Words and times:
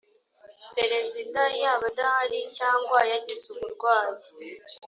president 0.73 1.35
yaba 1.63 1.85
adahari 1.91 2.39
cyangwa 2.57 2.97
yagize 3.11 3.45
uburwayi 3.53 4.27